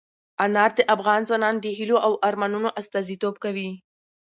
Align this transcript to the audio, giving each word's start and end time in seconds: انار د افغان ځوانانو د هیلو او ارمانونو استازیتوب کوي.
انار 0.45 0.71
د 0.77 0.79
افغان 0.95 1.21
ځوانانو 1.27 1.59
د 1.65 1.67
هیلو 1.77 1.97
او 2.05 2.13
ارمانونو 2.27 2.69
استازیتوب 2.81 3.35
کوي. 3.43 3.69